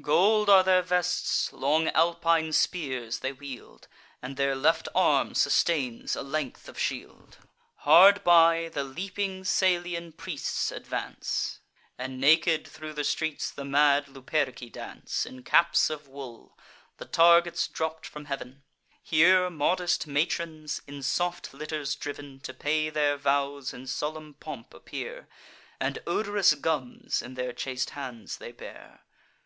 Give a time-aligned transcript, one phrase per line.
[0.00, 3.88] Gold are their vests; long Alpine spears they wield,
[4.22, 7.36] And their left arm sustains a length of shield.
[7.76, 11.60] Hard by, the leaping Salian priests advance;
[11.98, 16.58] And naked thro' the streets the mad Luperci dance, In caps of wool;
[16.96, 18.62] the targets dropp'd from heav'n.
[19.02, 25.28] Here modest matrons, in soft litters driv'n, To pay their vows in solemn pomp appear,
[25.78, 29.02] And odorous gums in their chaste hands they bear.